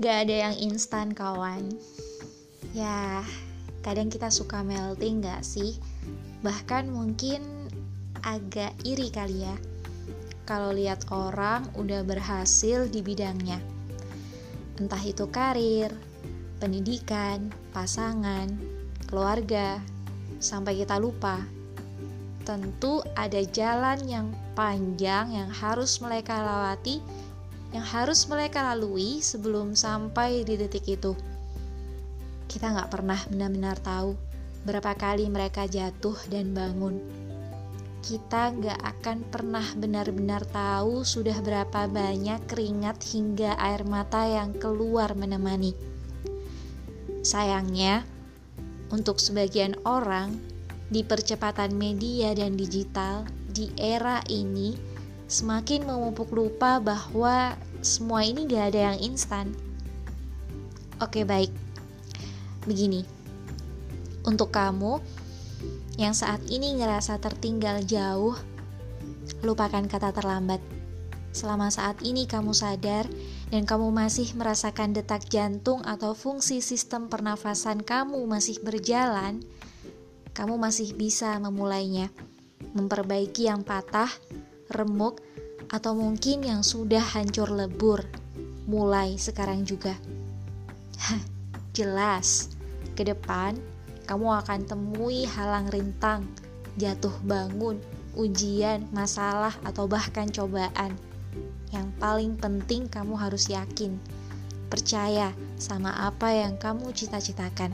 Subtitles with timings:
[0.00, 1.68] Gak ada yang instan kawan.
[2.72, 3.20] Ya
[3.84, 5.76] kadang kita suka melting gak sih?
[6.40, 7.44] Bahkan mungkin
[8.24, 9.52] agak iri kali ya
[10.48, 13.60] Kalau lihat orang udah berhasil di bidangnya.
[14.80, 15.92] Entah itu karir,
[16.56, 18.48] pendidikan, pasangan,
[19.04, 19.76] keluarga
[20.40, 21.44] Sampai kita lupa.
[22.48, 26.98] Tentu ada jalan yang panjang yang harus mereka lewati
[27.72, 31.16] yang harus mereka lalui sebelum sampai di detik itu.
[32.46, 34.12] Kita nggak pernah benar-benar tahu
[34.62, 37.00] berapa kali mereka jatuh dan bangun.
[38.02, 45.14] Kita nggak akan pernah benar-benar tahu sudah berapa banyak keringat hingga air mata yang keluar
[45.14, 45.72] menemani.
[47.22, 48.02] Sayangnya,
[48.90, 50.34] untuk sebagian orang,
[50.92, 54.91] di percepatan media dan digital di era ini,
[55.32, 59.56] semakin memupuk lupa bahwa semua ini gak ada yang instan.
[61.00, 61.48] Oke, baik.
[62.68, 63.00] Begini,
[64.28, 65.00] untuk kamu
[65.96, 68.36] yang saat ini ngerasa tertinggal jauh,
[69.40, 70.60] lupakan kata terlambat.
[71.32, 73.08] Selama saat ini kamu sadar
[73.48, 79.40] dan kamu masih merasakan detak jantung atau fungsi sistem pernafasan kamu masih berjalan,
[80.36, 82.12] kamu masih bisa memulainya,
[82.76, 84.12] memperbaiki yang patah,
[84.72, 85.20] remuk,
[85.72, 88.04] atau mungkin yang sudah hancur lebur,
[88.68, 89.96] mulai sekarang juga.
[91.76, 92.52] Jelas,
[92.92, 93.56] ke depan
[94.04, 96.26] kamu akan temui halang rintang,
[96.76, 97.80] jatuh bangun,
[98.18, 100.92] ujian, masalah, atau bahkan cobaan.
[101.72, 103.96] Yang paling penting kamu harus yakin,
[104.68, 107.72] percaya sama apa yang kamu cita-citakan.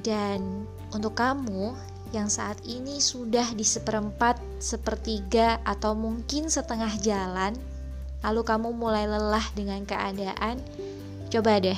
[0.00, 1.76] Dan untuk kamu
[2.14, 7.58] yang saat ini sudah di seperempat, sepertiga, atau mungkin setengah jalan,
[8.22, 10.62] lalu kamu mulai lelah dengan keadaan,
[11.28, 11.76] coba deh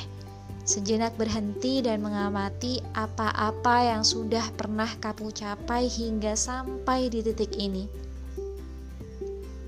[0.66, 7.86] sejenak berhenti dan mengamati apa-apa yang sudah pernah kamu capai hingga sampai di titik ini.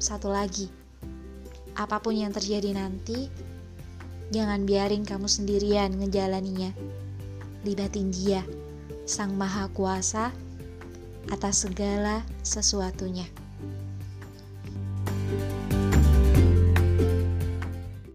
[0.03, 0.67] Satu lagi,
[1.79, 3.31] apa pun yang terjadi nanti,
[4.35, 6.75] jangan biarin kamu sendirian ngejalaninya.
[7.63, 8.43] Libatin dia,
[9.07, 10.48] Sang Maha Kuasa
[11.33, 13.27] atas segala sesuatunya.